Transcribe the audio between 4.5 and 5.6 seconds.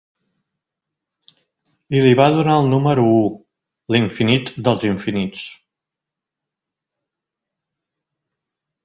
dels infinits.